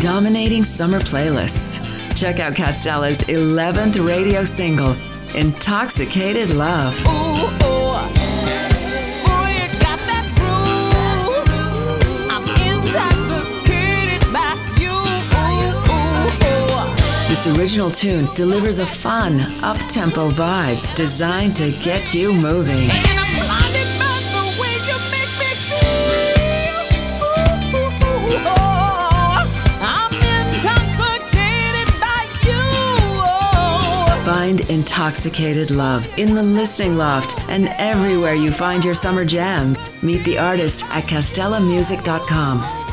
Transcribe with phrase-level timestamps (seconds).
[0.00, 1.78] dominating summer playlists.
[2.16, 4.96] Check out Castella's 11th radio single,
[5.34, 6.94] Intoxicated Love.
[17.28, 23.19] This original tune delivers a fun, up tempo vibe designed to get you moving.
[34.40, 39.92] Find Intoxicated Love in the Listening Loft and everywhere you find your summer jams.
[40.02, 42.89] Meet the artist at castellamusic.com.